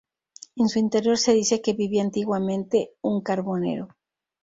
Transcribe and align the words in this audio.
En 0.55 0.67
su 0.67 0.79
interior 0.79 1.15
se 1.19 1.31
dice 1.33 1.61
que 1.61 1.73
vivía 1.73 2.01
antiguamente 2.01 2.95
un 3.01 3.21
carbonero. 3.21 3.89